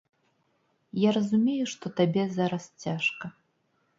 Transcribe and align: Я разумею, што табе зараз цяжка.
Я 1.07 1.11
разумею, 1.17 1.65
што 1.73 1.85
табе 2.01 2.23
зараз 2.39 2.63
цяжка. 2.87 3.25